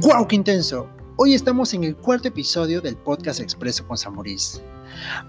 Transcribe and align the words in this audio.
¡Wow, 0.00 0.28
qué 0.28 0.36
intenso! 0.36 0.88
Hoy 1.16 1.34
estamos 1.34 1.74
en 1.74 1.82
el 1.82 1.96
cuarto 1.96 2.28
episodio 2.28 2.80
del 2.80 2.96
podcast 2.96 3.40
Expreso 3.40 3.84
con 3.84 3.98
Samuris. 3.98 4.62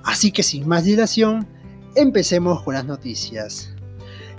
Así 0.03 0.31
que 0.31 0.43
sin 0.43 0.67
más 0.67 0.83
dilación, 0.83 1.47
empecemos 1.95 2.61
con 2.61 2.75
las 2.75 2.85
noticias. 2.85 3.73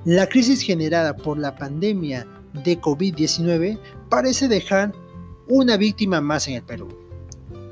La 0.04 0.28
crisis 0.28 0.62
generada 0.62 1.16
por 1.16 1.36
la 1.36 1.56
pandemia 1.56 2.28
de 2.62 2.80
COVID-19 2.80 3.80
parece 4.08 4.46
dejar 4.46 4.92
una 5.48 5.76
víctima 5.76 6.20
más 6.20 6.46
en 6.46 6.54
el 6.54 6.62
Perú. 6.62 6.86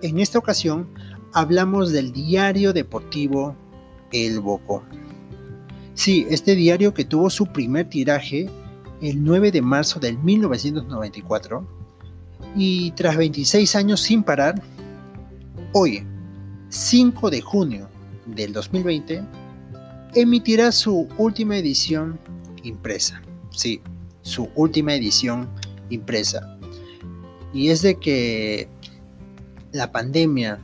En 0.03 0.19
esta 0.19 0.41
ocasión 0.41 0.89
hablamos 1.35 1.93
del 1.93 2.11
diario 2.11 2.73
deportivo 2.73 3.55
El 4.11 4.41
Boco. 4.41 4.83
Sí, 5.95 6.27
este 6.29 6.57
diario 6.57 6.93
que 6.93 7.05
tuvo 7.05 7.31
su 7.31 7.47
primer 7.47 7.89
tiraje 7.89 8.51
el 9.01 9.23
9 9.23 9.53
de 9.53 9.63
marzo 9.63 10.01
del 10.01 10.19
1994 10.19 11.78
y 12.59 12.91
tras 12.91 13.17
26 13.17 13.77
años 13.77 14.01
sin 14.01 14.25
parar, 14.25 14.61
hoy, 15.73 16.05
5 16.71 17.31
de 17.31 17.41
junio 17.41 17.89
del 18.27 18.53
2020, 18.53 19.23
emitirá 20.17 20.73
su 20.73 21.09
última 21.19 21.57
edición 21.57 22.19
impresa. 22.65 23.23
Sí, 23.53 23.81
su 24.23 24.49
última 24.57 24.93
edición 24.95 25.49
impresa. 25.89 26.59
Y 27.55 27.69
es 27.69 27.83
de 27.83 27.95
que 27.95 28.69
la 29.71 29.93
pandemia, 29.93 30.59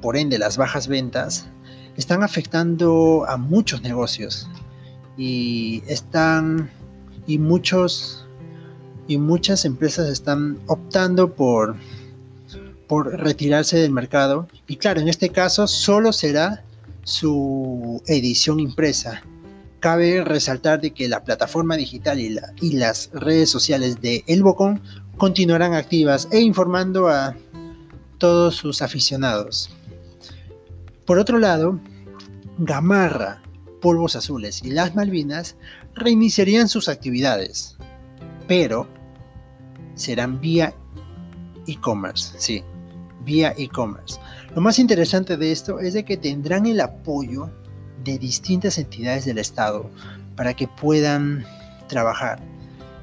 por 0.00 0.16
ende 0.16 0.38
las 0.38 0.56
bajas 0.56 0.88
ventas, 0.88 1.46
están 1.98 2.22
afectando 2.22 3.26
a 3.28 3.36
muchos 3.36 3.82
negocios 3.82 4.48
y 5.18 5.82
están 5.86 6.70
y 7.26 7.36
muchos 7.36 8.21
y 9.12 9.18
muchas 9.18 9.64
empresas 9.64 10.08
están 10.08 10.58
optando 10.66 11.34
por 11.34 11.76
por 12.92 13.10
retirarse 13.10 13.78
del 13.78 13.90
mercado. 13.90 14.48
Y 14.66 14.76
claro 14.76 15.00
en 15.00 15.08
este 15.08 15.30
caso 15.30 15.66
solo 15.66 16.12
será 16.12 16.62
su 17.04 18.02
edición 18.06 18.60
impresa. 18.60 19.22
Cabe 19.80 20.22
resaltar 20.22 20.82
de 20.82 20.90
que 20.90 21.08
la 21.08 21.24
plataforma 21.24 21.78
digital 21.78 22.20
y, 22.20 22.36
y 22.60 22.72
las 22.74 23.08
redes 23.14 23.48
sociales 23.48 24.02
de 24.02 24.24
El 24.26 24.42
Bocón 24.42 24.82
continuarán 25.16 25.72
activas 25.72 26.28
e 26.32 26.40
informando 26.40 27.08
a 27.08 27.34
todos 28.18 28.56
sus 28.56 28.82
aficionados. 28.82 29.70
Por 31.06 31.18
otro 31.18 31.38
lado, 31.38 31.80
Gamarra, 32.58 33.40
Polvos 33.80 34.16
Azules 34.16 34.62
y 34.62 34.70
las 34.70 34.94
Malvinas 34.94 35.56
reiniciarían 35.94 36.68
sus 36.68 36.90
actividades, 36.90 37.78
pero 38.46 38.86
serán 40.02 40.40
vía 40.40 40.74
e-commerce, 41.66 42.34
sí, 42.38 42.62
vía 43.24 43.54
e-commerce. 43.56 44.18
Lo 44.54 44.60
más 44.60 44.78
interesante 44.78 45.36
de 45.36 45.52
esto 45.52 45.78
es 45.78 45.94
de 45.94 46.04
que 46.04 46.16
tendrán 46.16 46.66
el 46.66 46.80
apoyo 46.80 47.50
de 48.02 48.18
distintas 48.18 48.78
entidades 48.78 49.24
del 49.24 49.38
Estado 49.38 49.88
para 50.36 50.54
que 50.54 50.66
puedan 50.66 51.44
trabajar 51.88 52.40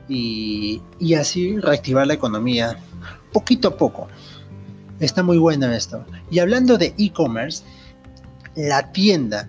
y, 0.09 0.81
y 0.99 1.13
así 1.13 1.57
reactivar 1.57 2.05
la 2.05 2.15
economía 2.15 2.77
poquito 3.31 3.69
a 3.69 3.77
poco. 3.77 4.07
Está 4.99 5.23
muy 5.23 5.37
bueno 5.37 5.71
esto. 5.71 6.03
Y 6.29 6.39
hablando 6.39 6.77
de 6.77 6.93
e-commerce, 6.97 7.63
la 8.55 8.91
tienda 8.91 9.47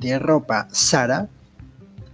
de 0.00 0.18
ropa 0.18 0.66
Sara 0.72 1.28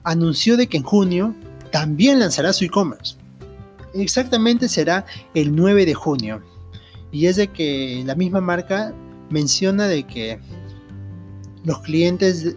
anunció 0.03 0.59
de 0.59 0.67
que 0.67 0.77
en 0.77 0.83
junio 0.83 1.35
también 1.73 2.21
lanzará 2.21 2.53
su 2.53 2.65
e-commerce. 2.65 3.17
Exactamente 3.95 4.69
será 4.69 5.07
el 5.35 5.55
9 5.55 5.87
de 5.87 5.95
junio. 5.95 6.43
Y 7.13 7.27
es 7.27 7.37
de 7.37 7.49
que 7.49 8.03
la 8.05 8.15
misma 8.15 8.41
marca 8.41 8.93
menciona 9.31 9.87
de 9.87 10.03
que 10.05 10.39
los 11.65 11.79
clientes 11.81 12.57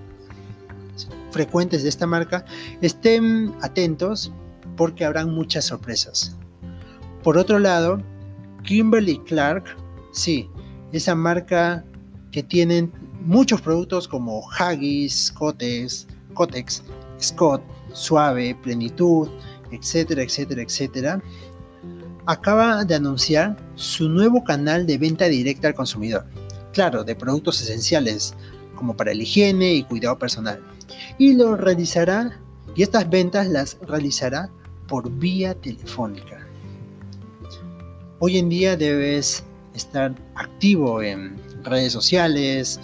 frecuentes 1.31 1.83
de 1.83 1.89
esta 1.89 2.07
marca 2.07 2.45
estén 2.81 3.53
atentos 3.61 4.31
porque 4.75 5.05
habrán 5.05 5.33
muchas 5.33 5.65
sorpresas. 5.65 6.35
Por 7.23 7.37
otro 7.37 7.59
lado, 7.59 8.01
Kimberly 8.63 9.19
Clark, 9.19 9.65
sí, 10.11 10.49
esa 10.91 11.15
marca 11.15 11.83
que 12.31 12.43
tienen 12.43 12.91
muchos 13.21 13.61
productos 13.61 14.07
como 14.07 14.43
Haggis, 14.51 15.31
Cotex, 15.31 16.07
Cotex, 16.33 16.83
Scott, 17.21 17.61
Suave, 17.93 18.55
Plenitud, 18.63 19.27
etcétera, 19.71 20.23
etcétera, 20.23 20.61
etcétera, 20.61 21.21
acaba 22.25 22.83
de 22.83 22.95
anunciar 22.95 23.57
su 23.75 24.09
nuevo 24.09 24.43
canal 24.43 24.85
de 24.85 24.97
venta 24.97 25.25
directa 25.25 25.69
al 25.69 25.75
consumidor. 25.75 26.25
Claro, 26.73 27.03
de 27.03 27.15
productos 27.15 27.61
esenciales 27.61 28.35
como 28.75 28.95
para 28.95 29.13
la 29.13 29.23
higiene 29.23 29.73
y 29.73 29.83
cuidado 29.83 30.19
personal. 30.19 30.61
Y 31.17 31.33
lo 31.33 31.55
realizará, 31.55 32.39
y 32.75 32.83
estas 32.83 33.09
ventas 33.09 33.47
las 33.47 33.77
realizará 33.87 34.49
por 34.87 35.09
vía 35.09 35.55
telefónica. 35.55 36.45
Hoy 38.19 38.37
en 38.37 38.49
día 38.49 38.75
debes 38.75 39.43
estar 39.73 40.13
activo 40.35 41.01
en 41.01 41.35
redes 41.63 41.93
sociales, 41.93 42.79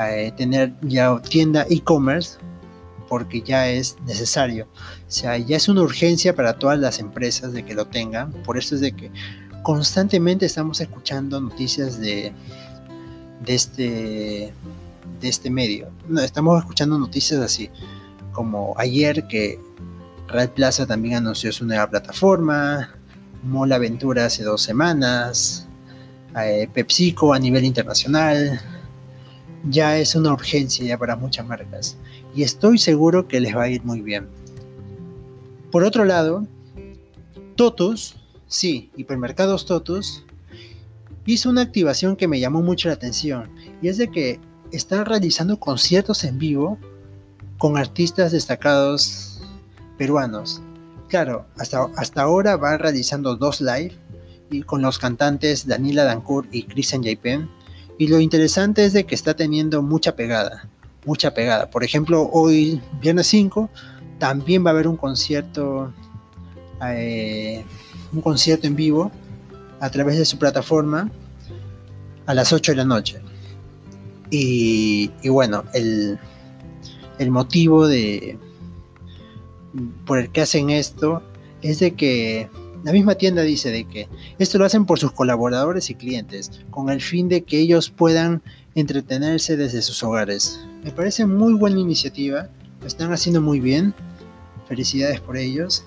eh, 0.00 0.32
tener 0.36 0.74
ya 0.82 1.20
tienda 1.22 1.66
e-commerce 1.68 2.38
porque 3.08 3.42
ya 3.42 3.68
es 3.68 3.96
necesario. 4.06 4.68
O 5.06 5.10
sea, 5.10 5.36
ya 5.38 5.56
es 5.56 5.68
una 5.68 5.82
urgencia 5.82 6.34
para 6.34 6.58
todas 6.58 6.78
las 6.78 6.98
empresas 6.98 7.52
de 7.52 7.64
que 7.64 7.74
lo 7.74 7.86
tengan. 7.86 8.32
Por 8.44 8.58
eso 8.58 8.74
es 8.74 8.80
de 8.80 8.92
que 8.92 9.10
constantemente 9.62 10.46
estamos 10.46 10.80
escuchando 10.80 11.40
noticias 11.40 11.98
de, 11.98 12.32
de, 13.44 13.54
este, 13.54 14.52
de 15.20 15.28
este 15.28 15.50
medio. 15.50 15.90
No, 16.08 16.20
estamos 16.20 16.58
escuchando 16.60 16.98
noticias 16.98 17.40
así, 17.40 17.70
como 18.32 18.74
ayer 18.78 19.26
que 19.28 19.60
Red 20.28 20.50
Plaza 20.50 20.86
también 20.86 21.16
anunció 21.16 21.52
su 21.52 21.64
nueva 21.64 21.88
plataforma, 21.88 22.94
Mola 23.42 23.76
Aventura 23.76 24.26
hace 24.26 24.42
dos 24.42 24.62
semanas, 24.62 25.66
eh, 26.36 26.68
PepsiCo 26.72 27.32
a 27.32 27.38
nivel 27.38 27.64
internacional, 27.64 28.60
ya 29.64 29.98
es 29.98 30.14
una 30.14 30.32
urgencia 30.32 30.98
para 30.98 31.16
muchas 31.16 31.46
marcas 31.46 31.96
y 32.34 32.42
estoy 32.42 32.78
seguro 32.78 33.26
que 33.28 33.40
les 33.40 33.56
va 33.56 33.64
a 33.64 33.68
ir 33.68 33.84
muy 33.84 34.00
bien. 34.00 34.28
Por 35.70 35.84
otro 35.84 36.04
lado, 36.04 36.46
Totus, 37.56 38.16
sí, 38.46 38.90
Hipermercados 38.96 39.66
Totus, 39.66 40.24
hizo 41.26 41.50
una 41.50 41.62
activación 41.62 42.16
que 42.16 42.28
me 42.28 42.40
llamó 42.40 42.62
mucho 42.62 42.88
la 42.88 42.94
atención 42.94 43.50
y 43.82 43.88
es 43.88 43.98
de 43.98 44.10
que 44.10 44.40
están 44.72 45.04
realizando 45.04 45.58
conciertos 45.58 46.24
en 46.24 46.38
vivo 46.38 46.78
con 47.58 47.76
artistas 47.76 48.32
destacados 48.32 49.42
peruanos. 49.98 50.62
Claro, 51.08 51.46
hasta, 51.58 51.88
hasta 51.96 52.22
ahora 52.22 52.56
va 52.56 52.76
realizando 52.76 53.36
dos 53.36 53.60
live 53.60 53.92
y 54.50 54.62
con 54.62 54.82
los 54.82 54.98
cantantes 54.98 55.66
Danila 55.66 56.04
Dancourt 56.04 56.48
y 56.54 56.62
Christian 56.62 57.02
Jaipen 57.02 57.48
y 57.98 58.06
lo 58.06 58.20
interesante 58.20 58.84
es 58.84 58.92
de 58.92 59.04
que 59.04 59.16
está 59.16 59.34
teniendo 59.34 59.82
mucha 59.82 60.14
pegada, 60.14 60.68
mucha 61.04 61.34
pegada. 61.34 61.68
Por 61.68 61.82
ejemplo, 61.82 62.30
hoy, 62.32 62.80
viernes 63.00 63.26
5, 63.26 63.68
también 64.18 64.64
va 64.64 64.70
a 64.70 64.72
haber 64.72 64.86
un 64.86 64.96
concierto, 64.96 65.92
eh, 66.86 67.64
un 68.12 68.20
concierto 68.20 68.68
en 68.68 68.76
vivo 68.76 69.10
a 69.80 69.90
través 69.90 70.16
de 70.16 70.24
su 70.24 70.38
plataforma 70.38 71.10
a 72.26 72.34
las 72.34 72.52
8 72.52 72.72
de 72.72 72.76
la 72.76 72.84
noche. 72.84 73.20
Y, 74.30 75.10
bueno, 75.28 75.64
el, 75.74 76.18
el 77.18 77.30
motivo 77.30 77.88
de 77.88 78.38
por 80.06 80.18
el 80.18 80.30
que 80.30 80.42
hacen 80.42 80.70
esto 80.70 81.22
es 81.62 81.78
de 81.78 81.94
que 81.94 82.48
la 82.84 82.92
misma 82.92 83.16
tienda 83.16 83.42
dice 83.42 83.70
de 83.70 83.84
que 83.84 84.08
esto 84.38 84.58
lo 84.58 84.64
hacen 84.64 84.86
por 84.86 84.98
sus 84.98 85.12
colaboradores 85.12 85.90
y 85.90 85.94
clientes, 85.94 86.50
con 86.70 86.90
el 86.90 87.00
fin 87.00 87.28
de 87.28 87.42
que 87.42 87.58
ellos 87.58 87.90
puedan 87.90 88.42
entretenerse 88.74 89.56
desde 89.56 89.82
sus 89.82 90.02
hogares. 90.02 90.60
Me 90.84 90.92
parece 90.92 91.26
muy 91.26 91.54
buena 91.54 91.80
iniciativa, 91.80 92.48
lo 92.80 92.86
están 92.86 93.12
haciendo 93.12 93.40
muy 93.40 93.60
bien, 93.60 93.94
felicidades 94.68 95.20
por 95.20 95.36
ellos. 95.36 95.84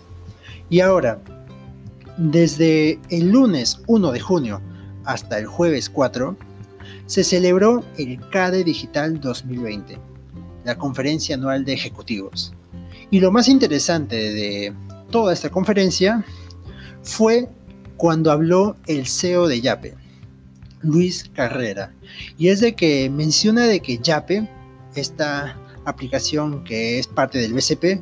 Y 0.70 0.82
ahora, 0.82 1.22
desde 2.18 3.00
el 3.10 3.32
lunes 3.32 3.82
1 3.88 4.12
de 4.12 4.20
junio 4.20 4.62
hasta 5.06 5.40
el 5.40 5.46
jueves 5.46 5.90
4, 5.90 6.36
se 7.06 7.24
celebró 7.24 7.84
el 7.98 8.20
CADE 8.30 8.64
Digital 8.64 9.20
2020, 9.20 9.98
la 10.66 10.78
conferencia 10.78 11.36
anual 11.36 11.64
de 11.64 11.74
ejecutivos. 11.74 12.54
Y 13.10 13.20
lo 13.20 13.32
más 13.32 13.48
interesante 13.48 14.16
de 14.16 14.74
toda 15.10 15.34
esta 15.34 15.50
conferencia 15.50 16.24
fue 17.04 17.48
cuando 17.98 18.32
habló 18.32 18.76
el 18.88 19.08
CEO 19.08 19.48
de 19.48 19.62
Yape, 19.62 19.96
Luis 20.82 21.30
Carrera. 21.34 21.94
Y 22.38 22.50
es 22.50 22.60
de 22.60 22.74
que 22.76 23.10
menciona 23.10 23.66
de 23.66 23.80
que 23.80 24.00
Yape, 24.00 24.48
esta 24.96 25.58
aplicación 25.86 26.64
que 26.64 27.00
es 27.00 27.08
parte 27.08 27.40
del 27.40 27.54
BCP, 27.54 28.02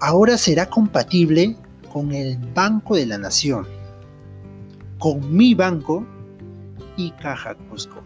ahora 0.00 0.38
será 0.38 0.68
compatible 0.68 1.56
con 1.92 2.12
el 2.12 2.38
Banco 2.54 2.96
de 2.96 3.06
la 3.06 3.18
Nación. 3.18 3.66
con 4.98 5.34
mi 5.34 5.54
banco 5.54 6.04
y 6.96 7.10
Caja 7.12 7.54
Cusco. 7.70 8.02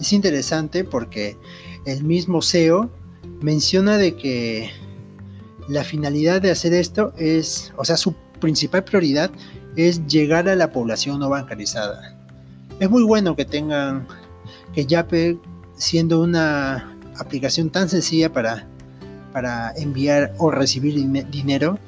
Es 0.00 0.12
interesante 0.12 0.84
porque 0.84 1.36
el 1.86 2.04
mismo 2.04 2.42
CEO 2.42 2.90
menciona 3.40 3.96
de 3.96 4.14
que 4.14 4.70
la 5.68 5.84
finalidad 5.84 6.40
de 6.40 6.50
hacer 6.50 6.72
esto 6.72 7.12
es, 7.16 7.72
o 7.76 7.84
sea, 7.84 7.96
su 7.96 8.14
principal 8.38 8.84
prioridad 8.84 9.30
es 9.76 10.06
llegar 10.06 10.48
a 10.48 10.56
la 10.56 10.72
población 10.72 11.20
no 11.20 11.28
bancarizada. 11.28 12.16
Es 12.80 12.90
muy 12.90 13.02
bueno 13.02 13.36
que 13.36 13.44
tengan, 13.44 14.06
que 14.74 14.86
Yape, 14.86 15.38
siendo 15.76 16.20
una 16.20 16.96
aplicación 17.18 17.70
tan 17.70 17.88
sencilla 17.88 18.32
para, 18.32 18.66
para 19.32 19.72
enviar 19.76 20.32
o 20.38 20.50
recibir 20.50 20.94
dinero, 21.30 21.78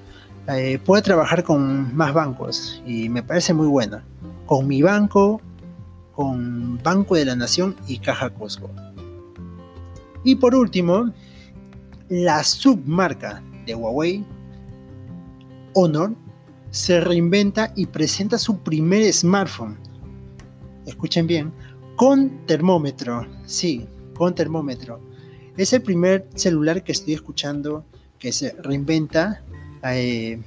eh, 0.48 0.80
pueda 0.84 1.02
trabajar 1.02 1.44
con 1.44 1.94
más 1.94 2.12
bancos 2.12 2.82
y 2.86 3.08
me 3.08 3.22
parece 3.22 3.54
muy 3.54 3.68
bueno. 3.68 4.00
Con 4.46 4.66
mi 4.66 4.82
banco, 4.82 5.40
con 6.12 6.82
Banco 6.82 7.14
de 7.14 7.24
la 7.24 7.36
Nación 7.36 7.76
y 7.86 7.98
Caja 7.98 8.30
Cusco. 8.30 8.68
Y 10.24 10.34
por 10.34 10.54
último, 10.54 11.12
la 12.08 12.42
submarca 12.42 13.42
de 13.64 13.74
Huawei, 13.74 14.24
Honor, 15.74 16.14
se 16.70 17.00
reinventa 17.00 17.72
y 17.76 17.86
presenta 17.86 18.38
su 18.38 18.58
primer 18.60 19.12
smartphone. 19.12 19.78
Escuchen 20.86 21.26
bien, 21.26 21.52
con 21.96 22.46
termómetro. 22.46 23.26
Sí, 23.44 23.86
con 24.14 24.34
termómetro. 24.34 25.00
Es 25.56 25.72
el 25.72 25.82
primer 25.82 26.28
celular 26.34 26.84
que 26.84 26.92
estoy 26.92 27.14
escuchando 27.14 27.84
que 28.18 28.32
se 28.32 28.52
reinventa 28.62 29.42
eh, 29.82 30.40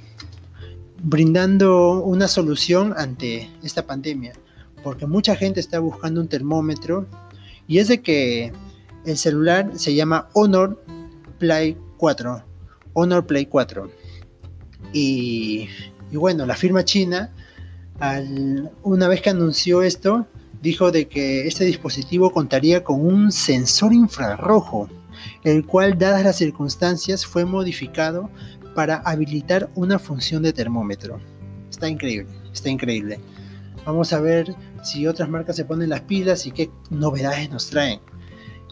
brindando 1.03 2.01
una 2.03 2.27
solución 2.27 2.93
ante 2.97 3.49
esta 3.63 3.85
pandemia. 3.85 4.33
Porque 4.83 5.05
mucha 5.05 5.35
gente 5.35 5.59
está 5.59 5.79
buscando 5.79 6.21
un 6.21 6.27
termómetro 6.27 7.07
y 7.67 7.79
es 7.79 7.87
de 7.87 8.01
que 8.01 8.51
el 9.05 9.17
celular 9.17 9.71
se 9.75 9.93
llama 9.93 10.29
Honor 10.33 10.83
Play 11.39 11.77
4. 11.97 12.43
Honor 12.93 13.25
Play 13.25 13.45
4. 13.45 13.89
Y 14.93 15.67
y 16.13 16.15
bueno, 16.15 16.45
la 16.45 16.55
firma 16.55 16.85
china, 16.85 17.31
una 18.83 19.07
vez 19.07 19.19
que 19.19 19.31
anunció 19.31 19.81
esto, 19.81 20.27
dijo 20.61 20.91
de 20.91 21.07
que 21.07 21.47
este 21.47 21.65
dispositivo 21.65 22.31
contaría 22.31 22.83
con 22.83 23.03
un 23.03 23.31
sensor 23.31 23.93
infrarrojo, 23.93 24.87
el 25.43 25.65
cual, 25.65 25.97
dadas 25.97 26.23
las 26.23 26.35
circunstancias, 26.35 27.25
fue 27.25 27.45
modificado 27.45 28.29
para 28.75 28.97
habilitar 28.97 29.71
una 29.73 29.97
función 29.97 30.43
de 30.43 30.53
termómetro. 30.53 31.19
Está 31.71 31.89
increíble, 31.89 32.29
está 32.53 32.69
increíble. 32.69 33.19
Vamos 33.83 34.13
a 34.13 34.21
ver 34.21 34.55
si 34.83 35.07
otras 35.07 35.27
marcas 35.29 35.55
se 35.55 35.65
ponen 35.65 35.89
las 35.89 36.01
pilas 36.01 36.45
y 36.45 36.51
qué 36.51 36.69
novedades 36.91 37.49
nos 37.49 37.71
traen. 37.71 38.01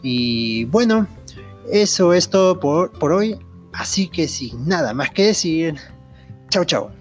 Y 0.04 0.66
bueno, 0.66 1.08
eso 1.72 2.14
es 2.14 2.30
todo 2.30 2.60
por, 2.60 2.92
por 2.92 3.12
hoy. 3.12 3.40
Así 3.74 4.08
que 4.10 4.28
sin 4.28 4.68
nada 4.68 4.94
más 4.94 5.10
que 5.10 5.26
decir, 5.26 5.76
chao 6.50 6.66
chao. 6.66 7.01